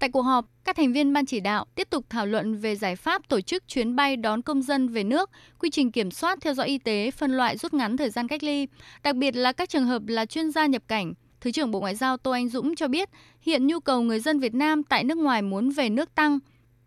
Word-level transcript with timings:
Tại 0.00 0.10
cuộc 0.10 0.22
họp, 0.22 0.44
các 0.64 0.76
thành 0.76 0.92
viên 0.92 1.12
ban 1.12 1.26
chỉ 1.26 1.40
đạo 1.40 1.64
tiếp 1.74 1.90
tục 1.90 2.04
thảo 2.10 2.26
luận 2.26 2.56
về 2.56 2.76
giải 2.76 2.96
pháp 2.96 3.28
tổ 3.28 3.40
chức 3.40 3.68
chuyến 3.68 3.96
bay 3.96 4.16
đón 4.16 4.42
công 4.42 4.62
dân 4.62 4.88
về 4.88 5.04
nước, 5.04 5.30
quy 5.58 5.70
trình 5.70 5.92
kiểm 5.92 6.10
soát 6.10 6.38
theo 6.40 6.54
dõi 6.54 6.66
y 6.66 6.78
tế, 6.78 7.10
phân 7.10 7.36
loại 7.36 7.56
rút 7.56 7.74
ngắn 7.74 7.96
thời 7.96 8.10
gian 8.10 8.28
cách 8.28 8.42
ly, 8.42 8.66
đặc 9.02 9.16
biệt 9.16 9.36
là 9.36 9.52
các 9.52 9.68
trường 9.68 9.84
hợp 9.84 10.02
là 10.06 10.26
chuyên 10.26 10.50
gia 10.50 10.66
nhập 10.66 10.82
cảnh. 10.88 11.14
Thứ 11.40 11.50
trưởng 11.50 11.70
Bộ 11.70 11.80
Ngoại 11.80 11.94
giao 11.94 12.16
Tô 12.16 12.30
Anh 12.30 12.48
Dũng 12.48 12.76
cho 12.76 12.88
biết, 12.88 13.08
hiện 13.40 13.66
nhu 13.66 13.80
cầu 13.80 14.02
người 14.02 14.20
dân 14.20 14.40
Việt 14.40 14.54
Nam 14.54 14.82
tại 14.82 15.04
nước 15.04 15.18
ngoài 15.18 15.42
muốn 15.42 15.70
về 15.70 15.88
nước 15.88 16.14
tăng. 16.14 16.38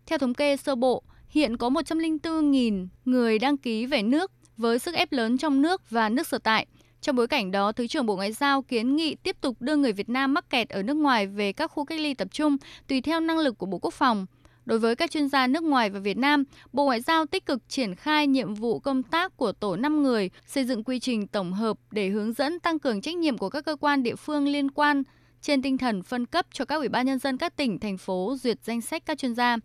Theo 0.06 0.18
thống 0.18 0.34
kê 0.34 0.56
sơ 0.56 0.74
bộ, 0.74 1.02
hiện 1.28 1.56
có 1.56 1.68
104.000 1.68 2.88
người 3.04 3.38
đăng 3.38 3.56
ký 3.56 3.86
về 3.86 4.02
nước 4.02 4.30
với 4.56 4.78
sức 4.78 4.94
ép 4.94 5.12
lớn 5.12 5.38
trong 5.38 5.62
nước 5.62 5.90
và 5.90 6.08
nước 6.08 6.26
sở 6.26 6.38
tại. 6.38 6.66
Trong 7.04 7.16
bối 7.16 7.28
cảnh 7.28 7.50
đó, 7.50 7.72
Thứ 7.72 7.86
trưởng 7.86 8.06
Bộ 8.06 8.16
Ngoại 8.16 8.32
giao 8.32 8.62
kiến 8.62 8.96
nghị 8.96 9.14
tiếp 9.14 9.36
tục 9.40 9.56
đưa 9.60 9.76
người 9.76 9.92
Việt 9.92 10.08
Nam 10.08 10.34
mắc 10.34 10.50
kẹt 10.50 10.68
ở 10.68 10.82
nước 10.82 10.96
ngoài 10.96 11.26
về 11.26 11.52
các 11.52 11.66
khu 11.66 11.84
cách 11.84 12.00
ly 12.00 12.14
tập 12.14 12.28
trung 12.32 12.56
tùy 12.88 13.00
theo 13.00 13.20
năng 13.20 13.38
lực 13.38 13.58
của 13.58 13.66
Bộ 13.66 13.78
Quốc 13.78 13.94
phòng. 13.94 14.26
Đối 14.64 14.78
với 14.78 14.96
các 14.96 15.10
chuyên 15.10 15.28
gia 15.28 15.46
nước 15.46 15.62
ngoài 15.62 15.90
và 15.90 16.00
Việt 16.00 16.16
Nam, 16.16 16.44
Bộ 16.72 16.84
Ngoại 16.84 17.00
giao 17.00 17.26
tích 17.26 17.46
cực 17.46 17.68
triển 17.68 17.94
khai 17.94 18.26
nhiệm 18.26 18.54
vụ 18.54 18.78
công 18.78 19.02
tác 19.02 19.36
của 19.36 19.52
tổ 19.52 19.76
5 19.76 20.02
người, 20.02 20.30
xây 20.46 20.64
dựng 20.64 20.84
quy 20.84 20.98
trình 20.98 21.26
tổng 21.26 21.52
hợp 21.52 21.78
để 21.90 22.08
hướng 22.08 22.32
dẫn 22.32 22.60
tăng 22.60 22.78
cường 22.78 23.00
trách 23.00 23.16
nhiệm 23.16 23.38
của 23.38 23.48
các 23.48 23.64
cơ 23.64 23.76
quan 23.76 24.02
địa 24.02 24.16
phương 24.16 24.48
liên 24.48 24.70
quan 24.70 25.02
trên 25.42 25.62
tinh 25.62 25.78
thần 25.78 26.02
phân 26.02 26.26
cấp 26.26 26.46
cho 26.52 26.64
các 26.64 26.76
ủy 26.76 26.88
ban 26.88 27.06
nhân 27.06 27.18
dân 27.18 27.38
các 27.38 27.56
tỉnh, 27.56 27.80
thành 27.80 27.98
phố 27.98 28.36
duyệt 28.42 28.58
danh 28.64 28.80
sách 28.80 29.02
các 29.06 29.18
chuyên 29.18 29.34
gia. 29.34 29.56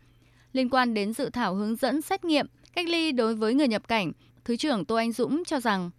Liên 0.53 0.69
quan 0.69 0.93
đến 0.93 1.13
dự 1.13 1.29
thảo 1.29 1.55
hướng 1.55 1.75
dẫn 1.75 2.01
xét 2.01 2.25
nghiệm, 2.25 2.45
cách 2.75 2.89
ly 2.89 3.11
đối 3.11 3.35
với 3.35 3.53
người 3.53 3.67
nhập 3.67 3.87
cảnh, 3.87 4.11
Thứ 4.45 4.55
trưởng 4.55 4.85
Tô 4.85 4.95
Anh 4.95 5.11
Dũng 5.11 5.43
cho 5.45 5.59
rằng 5.59 5.89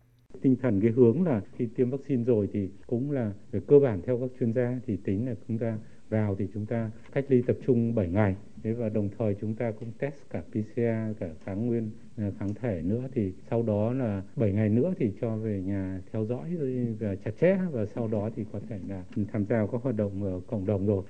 tinh 0.43 0.57
thần, 0.57 0.81
cái 0.81 0.91
hướng 0.91 1.23
là 1.23 1.41
khi 1.57 1.67
tiêm 1.77 1.91
vaccine 1.91 2.25
rồi 2.25 2.49
thì 2.53 2.69
cũng 2.87 3.11
là 3.11 3.33
về 3.51 3.61
cơ 3.67 3.79
bản 3.79 4.01
theo 4.07 4.19
các 4.19 4.31
chuyên 4.41 4.53
gia, 4.53 4.81
thì 4.87 4.97
tính 4.97 5.27
là 5.27 5.35
chúng 5.49 5.59
ta 5.59 5.79
vào 6.11 6.35
thì 6.39 6.47
chúng 6.55 6.67
ta 6.67 6.91
cách 7.13 7.25
ly 7.29 7.43
tập 7.43 7.57
trung 7.67 7.95
7 7.95 8.09
ngày. 8.09 8.37
Thế 8.63 8.73
và 8.73 8.89
đồng 8.89 9.09
thời 9.19 9.35
chúng 9.41 9.55
ta 9.55 9.71
cũng 9.71 9.93
test 9.99 10.15
cả 10.31 10.43
PCR 10.51 11.21
cả 11.21 11.29
kháng 11.45 11.67
nguyên 11.67 11.91
à, 12.17 12.31
kháng 12.39 12.55
thể 12.55 12.83
nữa. 12.85 13.09
Thì 13.13 13.33
sau 13.51 13.63
đó 13.63 13.93
là 13.93 14.23
7 14.37 14.53
ngày 14.53 14.69
nữa 14.69 14.95
thì 14.99 15.13
cho 15.21 15.37
về 15.37 15.63
nhà 15.63 16.01
theo 16.13 16.25
dõi 16.25 16.57
và 17.01 17.15
chặt 17.25 17.31
chẽ. 17.41 17.59
Và 17.73 17.87
sau 17.87 18.09
đó 18.09 18.31
thì 18.37 18.45
có 18.53 18.61
thể 18.69 18.79
là 18.89 19.05
tham 19.33 19.45
gia 19.45 19.67
các 19.73 19.83
hoạt 19.83 19.97
động 19.97 20.23
ở 20.23 20.41
cộng 20.47 20.67
đồng 20.67 20.87
rồi. 20.87 21.03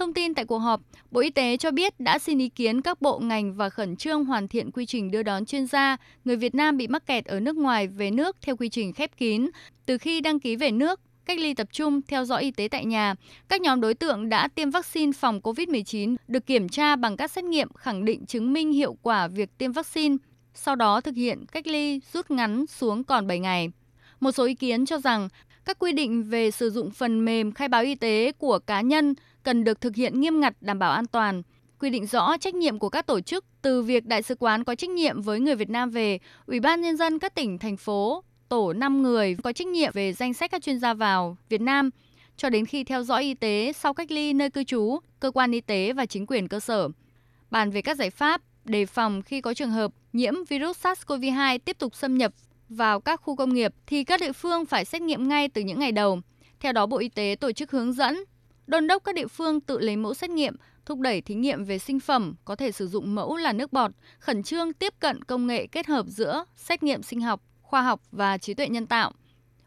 Thông 0.00 0.14
tin 0.14 0.34
tại 0.34 0.44
cuộc 0.44 0.58
họp, 0.58 0.80
Bộ 1.10 1.20
Y 1.20 1.30
tế 1.30 1.56
cho 1.56 1.70
biết 1.70 2.00
đã 2.00 2.18
xin 2.18 2.38
ý 2.38 2.48
kiến 2.48 2.80
các 2.80 3.02
bộ 3.02 3.18
ngành 3.18 3.54
và 3.54 3.70
khẩn 3.70 3.96
trương 3.96 4.24
hoàn 4.24 4.48
thiện 4.48 4.70
quy 4.70 4.86
trình 4.86 5.10
đưa 5.10 5.22
đón 5.22 5.44
chuyên 5.44 5.66
gia, 5.66 5.96
người 6.24 6.36
Việt 6.36 6.54
Nam 6.54 6.76
bị 6.76 6.88
mắc 6.88 7.06
kẹt 7.06 7.24
ở 7.24 7.40
nước 7.40 7.56
ngoài 7.56 7.86
về 7.86 8.10
nước 8.10 8.36
theo 8.42 8.56
quy 8.56 8.68
trình 8.68 8.92
khép 8.92 9.10
kín, 9.16 9.50
từ 9.86 9.98
khi 9.98 10.20
đăng 10.20 10.40
ký 10.40 10.56
về 10.56 10.70
nước, 10.70 11.00
cách 11.24 11.38
ly 11.38 11.54
tập 11.54 11.68
trung, 11.72 12.00
theo 12.02 12.24
dõi 12.24 12.42
y 12.42 12.50
tế 12.50 12.68
tại 12.68 12.84
nhà. 12.84 13.14
Các 13.48 13.60
nhóm 13.60 13.80
đối 13.80 13.94
tượng 13.94 14.28
đã 14.28 14.48
tiêm 14.48 14.70
vaccine 14.70 15.12
phòng 15.12 15.40
COVID-19 15.40 16.16
được 16.28 16.46
kiểm 16.46 16.68
tra 16.68 16.96
bằng 16.96 17.16
các 17.16 17.30
xét 17.30 17.44
nghiệm 17.44 17.72
khẳng 17.72 18.04
định 18.04 18.26
chứng 18.26 18.52
minh 18.52 18.72
hiệu 18.72 18.96
quả 19.02 19.28
việc 19.28 19.58
tiêm 19.58 19.72
vaccine, 19.72 20.16
sau 20.54 20.76
đó 20.76 21.00
thực 21.00 21.16
hiện 21.16 21.46
cách 21.52 21.66
ly 21.66 22.00
rút 22.12 22.30
ngắn 22.30 22.66
xuống 22.66 23.04
còn 23.04 23.26
7 23.26 23.38
ngày. 23.38 23.70
Một 24.20 24.32
số 24.32 24.44
ý 24.44 24.54
kiến 24.54 24.86
cho 24.86 24.98
rằng 24.98 25.28
các 25.64 25.78
quy 25.78 25.92
định 25.92 26.22
về 26.22 26.50
sử 26.50 26.70
dụng 26.70 26.90
phần 26.90 27.24
mềm 27.24 27.52
khai 27.52 27.68
báo 27.68 27.82
y 27.82 27.94
tế 27.94 28.32
của 28.38 28.58
cá 28.58 28.80
nhân 28.80 29.14
cần 29.42 29.64
được 29.64 29.80
thực 29.80 29.96
hiện 29.96 30.20
nghiêm 30.20 30.40
ngặt 30.40 30.54
đảm 30.60 30.78
bảo 30.78 30.92
an 30.92 31.06
toàn, 31.06 31.42
quy 31.78 31.90
định 31.90 32.06
rõ 32.06 32.36
trách 32.36 32.54
nhiệm 32.54 32.78
của 32.78 32.88
các 32.88 33.06
tổ 33.06 33.20
chức 33.20 33.44
từ 33.62 33.82
việc 33.82 34.06
đại 34.06 34.22
sứ 34.22 34.34
quán 34.34 34.64
có 34.64 34.74
trách 34.74 34.90
nhiệm 34.90 35.22
với 35.22 35.40
người 35.40 35.54
Việt 35.54 35.70
Nam 35.70 35.90
về, 35.90 36.18
Ủy 36.46 36.60
ban 36.60 36.80
nhân 36.80 36.96
dân 36.96 37.18
các 37.18 37.34
tỉnh 37.34 37.58
thành 37.58 37.76
phố, 37.76 38.24
tổ 38.48 38.72
5 38.72 39.02
người 39.02 39.36
có 39.42 39.52
trách 39.52 39.66
nhiệm 39.66 39.92
về 39.94 40.12
danh 40.12 40.34
sách 40.34 40.50
các 40.50 40.62
chuyên 40.62 40.78
gia 40.78 40.94
vào 40.94 41.36
Việt 41.48 41.60
Nam 41.60 41.90
cho 42.36 42.50
đến 42.50 42.66
khi 42.66 42.84
theo 42.84 43.02
dõi 43.02 43.22
y 43.22 43.34
tế 43.34 43.72
sau 43.72 43.94
cách 43.94 44.10
ly 44.10 44.32
nơi 44.32 44.50
cư 44.50 44.64
trú, 44.64 44.98
cơ 45.20 45.30
quan 45.30 45.52
y 45.52 45.60
tế 45.60 45.92
và 45.92 46.06
chính 46.06 46.26
quyền 46.26 46.48
cơ 46.48 46.60
sở. 46.60 46.88
Bàn 47.50 47.70
về 47.70 47.82
các 47.82 47.96
giải 47.96 48.10
pháp 48.10 48.42
đề 48.64 48.86
phòng 48.86 49.22
khi 49.22 49.40
có 49.40 49.54
trường 49.54 49.70
hợp 49.70 49.92
nhiễm 50.12 50.34
virus 50.48 50.86
SARS-CoV-2 50.86 51.58
tiếp 51.64 51.78
tục 51.78 51.94
xâm 51.94 52.18
nhập 52.18 52.32
vào 52.70 53.00
các 53.00 53.20
khu 53.22 53.36
công 53.36 53.54
nghiệp 53.54 53.74
thì 53.86 54.04
các 54.04 54.20
địa 54.20 54.32
phương 54.32 54.66
phải 54.66 54.84
xét 54.84 55.02
nghiệm 55.02 55.28
ngay 55.28 55.48
từ 55.48 55.62
những 55.62 55.78
ngày 55.78 55.92
đầu. 55.92 56.20
Theo 56.60 56.72
đó, 56.72 56.86
Bộ 56.86 56.98
Y 56.98 57.08
tế 57.08 57.36
tổ 57.40 57.52
chức 57.52 57.70
hướng 57.70 57.92
dẫn, 57.92 58.24
đôn 58.66 58.86
đốc 58.86 59.04
các 59.04 59.14
địa 59.14 59.26
phương 59.26 59.60
tự 59.60 59.78
lấy 59.78 59.96
mẫu 59.96 60.14
xét 60.14 60.30
nghiệm, 60.30 60.56
thúc 60.86 61.00
đẩy 61.00 61.20
thí 61.20 61.34
nghiệm 61.34 61.64
về 61.64 61.78
sinh 61.78 62.00
phẩm 62.00 62.34
có 62.44 62.56
thể 62.56 62.72
sử 62.72 62.88
dụng 62.88 63.14
mẫu 63.14 63.36
là 63.36 63.52
nước 63.52 63.72
bọt, 63.72 63.90
khẩn 64.18 64.42
trương 64.42 64.72
tiếp 64.72 64.94
cận 64.98 65.24
công 65.24 65.46
nghệ 65.46 65.66
kết 65.66 65.86
hợp 65.86 66.06
giữa 66.06 66.44
xét 66.56 66.82
nghiệm 66.82 67.02
sinh 67.02 67.20
học, 67.20 67.42
khoa 67.62 67.82
học 67.82 68.00
và 68.12 68.38
trí 68.38 68.54
tuệ 68.54 68.68
nhân 68.68 68.86
tạo. 68.86 69.12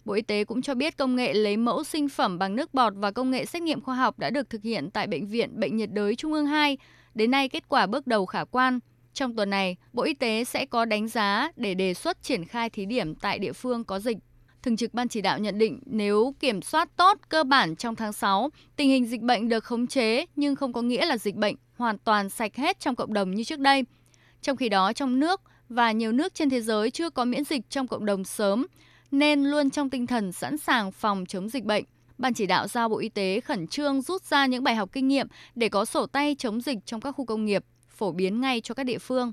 Bộ 0.06 0.14
Y 0.14 0.22
tế 0.22 0.44
cũng 0.44 0.62
cho 0.62 0.76
biết 0.76 0.98
công 0.98 1.16
nghệ 1.16 1.34
lấy 1.34 1.58
mẫu 1.58 1.84
sinh 1.84 2.10
phẩm 2.10 2.40
bằng 2.40 2.56
nước 2.56 2.74
bọt 2.74 2.94
và 2.96 3.12
công 3.12 3.32
nghệ 3.32 3.46
xét 3.46 3.62
nghiệm 3.62 3.82
khoa 3.82 3.96
học 3.96 4.20
đã 4.20 4.30
được 4.30 4.50
thực 4.50 4.62
hiện 4.62 4.90
tại 4.92 5.08
Bệnh 5.08 5.28
viện 5.28 5.60
Bệnh 5.60 5.78
nhiệt 5.78 5.90
đới 5.92 6.16
Trung 6.16 6.34
ương 6.34 6.46
2. 6.46 6.78
Đến 7.16 7.32
nay, 7.32 7.50
kết 7.50 7.70
quả 7.70 7.86
bước 7.86 8.08
đầu 8.08 8.26
khả 8.26 8.44
quan. 8.44 8.80
Trong 9.14 9.36
tuần 9.36 9.50
này, 9.50 9.78
Bộ 9.94 10.04
Y 10.04 10.14
tế 10.14 10.44
sẽ 10.44 10.66
có 10.66 10.86
đánh 10.86 11.08
giá 11.08 11.52
để 11.56 11.74
đề 11.74 11.94
xuất 11.94 12.24
triển 12.24 12.46
khai 12.46 12.70
thí 12.70 12.86
điểm 12.86 13.16
tại 13.16 13.40
địa 13.40 13.54
phương 13.54 13.84
có 13.84 14.00
dịch. 14.00 14.18
Thường 14.64 14.78
trực 14.78 14.94
Ban 14.94 15.08
chỉ 15.08 15.22
đạo 15.22 15.40
nhận 15.40 15.58
định 15.58 15.80
nếu 15.86 16.36
kiểm 16.40 16.62
soát 16.62 16.90
tốt 16.96 17.20
cơ 17.30 17.44
bản 17.44 17.76
trong 17.76 17.96
tháng 17.96 18.14
6, 18.14 18.50
tình 18.76 18.90
hình 18.90 19.06
dịch 19.06 19.22
bệnh 19.22 19.50
được 19.50 19.64
khống 19.64 19.88
chế 19.88 20.26
nhưng 20.36 20.56
không 20.56 20.74
có 20.74 20.82
nghĩa 20.82 21.06
là 21.06 21.18
dịch 21.18 21.36
bệnh 21.36 21.56
hoàn 21.78 21.98
toàn 21.98 22.30
sạch 22.30 22.56
hết 22.56 22.80
trong 22.80 22.96
cộng 22.96 23.14
đồng 23.14 23.32
như 23.32 23.44
trước 23.44 23.60
đây. 23.60 23.84
Trong 24.42 24.58
khi 24.58 24.70
đó, 24.70 24.94
trong 24.94 25.20
nước 25.20 25.42
và 25.70 25.92
nhiều 25.92 26.12
nước 26.12 26.34
trên 26.34 26.50
thế 26.50 26.62
giới 26.62 26.92
chưa 26.92 27.10
có 27.10 27.26
miễn 27.26 27.44
dịch 27.44 27.70
trong 27.70 27.88
cộng 27.88 28.06
đồng 28.06 28.24
sớm, 28.24 28.68
nên 29.12 29.44
luôn 29.44 29.70
trong 29.70 29.90
tinh 29.90 30.08
thần 30.08 30.32
sẵn 30.32 30.58
sàng 30.58 30.92
phòng 30.92 31.26
chống 31.26 31.50
dịch 31.50 31.64
bệnh. 31.64 31.84
Ban 32.18 32.34
chỉ 32.34 32.46
đạo 32.46 32.68
giao 32.68 32.90
Bộ 32.90 32.98
Y 32.98 33.10
tế 33.10 33.40
khẩn 33.40 33.68
trương 33.68 34.02
rút 34.02 34.24
ra 34.24 34.46
những 34.46 34.64
bài 34.64 34.76
học 34.76 34.90
kinh 34.92 35.08
nghiệm 35.08 35.28
để 35.56 35.70
có 35.70 35.86
sổ 35.86 36.06
tay 36.06 36.36
chống 36.40 36.62
dịch 36.62 36.78
trong 36.86 37.02
các 37.02 37.12
khu 37.12 37.26
công 37.26 37.46
nghiệp, 37.46 37.66
phổ 37.94 38.12
biến 38.12 38.42
ngay 38.42 38.62
cho 38.62 38.74
các 38.74 38.84
địa 38.84 39.00
phương. 39.00 39.32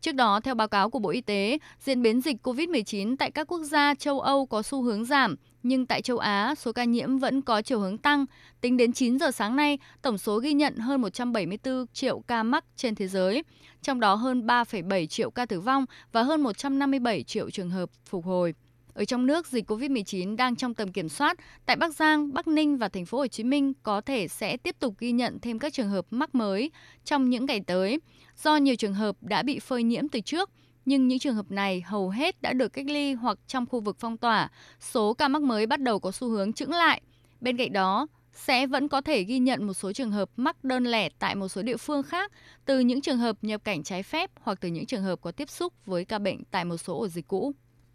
Trước 0.00 0.14
đó, 0.14 0.40
theo 0.40 0.54
báo 0.54 0.68
cáo 0.68 0.90
của 0.90 0.98
Bộ 0.98 1.10
Y 1.10 1.20
tế, 1.20 1.58
diễn 1.80 2.02
biến 2.02 2.20
dịch 2.20 2.36
COVID-19 2.42 3.16
tại 3.16 3.30
các 3.30 3.46
quốc 3.46 3.62
gia 3.62 3.94
châu 3.94 4.20
Âu 4.20 4.46
có 4.46 4.62
xu 4.62 4.82
hướng 4.82 5.04
giảm, 5.04 5.36
nhưng 5.62 5.86
tại 5.86 6.02
châu 6.02 6.18
Á, 6.18 6.54
số 6.54 6.72
ca 6.72 6.84
nhiễm 6.84 7.18
vẫn 7.18 7.42
có 7.42 7.62
chiều 7.62 7.80
hướng 7.80 7.98
tăng. 7.98 8.24
Tính 8.60 8.76
đến 8.76 8.92
9 8.92 9.18
giờ 9.18 9.30
sáng 9.30 9.56
nay, 9.56 9.78
tổng 10.02 10.18
số 10.18 10.38
ghi 10.38 10.52
nhận 10.52 10.76
hơn 10.76 11.00
174 11.00 11.86
triệu 11.92 12.20
ca 12.20 12.42
mắc 12.42 12.64
trên 12.76 12.94
thế 12.94 13.08
giới, 13.08 13.42
trong 13.82 14.00
đó 14.00 14.14
hơn 14.14 14.46
3,7 14.46 15.06
triệu 15.06 15.30
ca 15.30 15.46
tử 15.46 15.60
vong 15.60 15.84
và 16.12 16.22
hơn 16.22 16.40
157 16.40 17.22
triệu 17.22 17.50
trường 17.50 17.70
hợp 17.70 17.90
phục 18.06 18.24
hồi. 18.24 18.54
Ở 18.94 19.04
trong 19.04 19.26
nước, 19.26 19.46
dịch 19.46 19.70
COVID-19 19.70 20.36
đang 20.36 20.56
trong 20.56 20.74
tầm 20.74 20.92
kiểm 20.92 21.08
soát. 21.08 21.36
Tại 21.66 21.76
Bắc 21.76 21.94
Giang, 21.94 22.34
Bắc 22.34 22.48
Ninh 22.48 22.78
và 22.78 22.88
thành 22.88 23.06
phố 23.06 23.18
Hồ 23.18 23.26
Chí 23.26 23.44
Minh 23.44 23.72
có 23.82 24.00
thể 24.00 24.28
sẽ 24.28 24.56
tiếp 24.56 24.76
tục 24.80 24.94
ghi 24.98 25.12
nhận 25.12 25.38
thêm 25.40 25.58
các 25.58 25.72
trường 25.72 25.88
hợp 25.88 26.06
mắc 26.10 26.34
mới 26.34 26.70
trong 27.04 27.30
những 27.30 27.46
ngày 27.46 27.60
tới. 27.66 28.00
Do 28.42 28.56
nhiều 28.56 28.76
trường 28.76 28.94
hợp 28.94 29.16
đã 29.20 29.42
bị 29.42 29.58
phơi 29.58 29.82
nhiễm 29.82 30.08
từ 30.08 30.20
trước, 30.20 30.50
nhưng 30.84 31.08
những 31.08 31.18
trường 31.18 31.34
hợp 31.34 31.50
này 31.50 31.80
hầu 31.80 32.10
hết 32.10 32.42
đã 32.42 32.52
được 32.52 32.68
cách 32.68 32.86
ly 32.88 33.12
hoặc 33.12 33.38
trong 33.46 33.66
khu 33.66 33.80
vực 33.80 33.96
phong 34.00 34.16
tỏa. 34.16 34.50
Số 34.80 35.14
ca 35.14 35.28
mắc 35.28 35.42
mới 35.42 35.66
bắt 35.66 35.80
đầu 35.80 35.98
có 35.98 36.12
xu 36.12 36.28
hướng 36.28 36.52
chững 36.52 36.70
lại. 36.70 37.02
Bên 37.40 37.56
cạnh 37.56 37.72
đó, 37.72 38.06
sẽ 38.32 38.66
vẫn 38.66 38.88
có 38.88 39.00
thể 39.00 39.22
ghi 39.22 39.38
nhận 39.38 39.66
một 39.66 39.74
số 39.74 39.92
trường 39.92 40.10
hợp 40.10 40.30
mắc 40.36 40.64
đơn 40.64 40.84
lẻ 40.84 41.08
tại 41.18 41.34
một 41.34 41.48
số 41.48 41.62
địa 41.62 41.76
phương 41.76 42.02
khác 42.02 42.32
từ 42.64 42.80
những 42.80 43.00
trường 43.00 43.18
hợp 43.18 43.36
nhập 43.42 43.64
cảnh 43.64 43.82
trái 43.82 44.02
phép 44.02 44.30
hoặc 44.40 44.58
từ 44.60 44.68
những 44.68 44.86
trường 44.86 45.02
hợp 45.02 45.20
có 45.20 45.32
tiếp 45.32 45.50
xúc 45.50 45.72
với 45.86 46.04
ca 46.04 46.18
bệnh 46.18 46.44
tại 46.50 46.64
một 46.64 46.76
số 46.76 46.98
ổ 46.98 47.08
dịch 47.08 47.28
cũ. 47.28 47.54